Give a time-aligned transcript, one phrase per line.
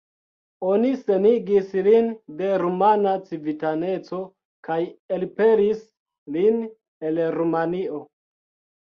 [0.67, 2.07] Oni senigis lin
[2.39, 4.21] de rumana civitaneco
[4.69, 4.79] kaj
[5.19, 5.85] elpelis
[6.39, 6.59] lin
[7.11, 8.01] el Rumanio.